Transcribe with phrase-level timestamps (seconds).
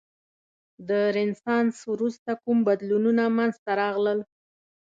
[0.89, 4.19] د رنسانس وروسته کوم بدلونونه منځته راغلل؟